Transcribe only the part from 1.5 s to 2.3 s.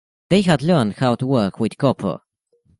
with copper.